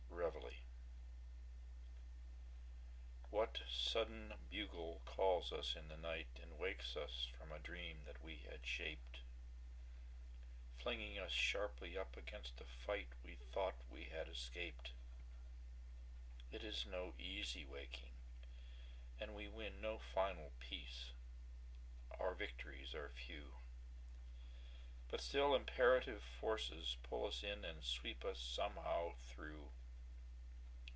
[0.09, 0.57] Reveillé
[3.31, 8.37] WHAT sudden bugle calls us in the nightAnd wakes us from a dream that we
[8.49, 9.17] had shaped;
[10.77, 18.13] Flinging us sharply up against a fightWe thought we had escaped.It is no easy waking,
[19.19, 21.05] and we winNo final peace;
[22.19, 23.55] our victories are few.
[25.09, 29.67] But still imperative forces pull us inAnd sweep us somehow through.